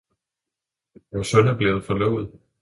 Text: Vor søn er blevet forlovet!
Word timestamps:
Vor 1.11 1.23
søn 1.23 1.47
er 1.47 1.57
blevet 1.57 1.83
forlovet! 1.85 2.31